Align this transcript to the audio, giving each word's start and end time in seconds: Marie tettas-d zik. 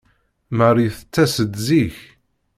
Marie 0.57 0.93
tettas-d 0.97 1.53
zik. 1.67 1.97